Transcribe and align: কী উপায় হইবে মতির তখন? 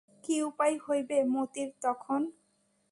কী 0.23 0.35
উপায় 0.41 0.75
হইবে 0.85 1.17
মতির 1.33 1.69
তখন? 1.81 2.21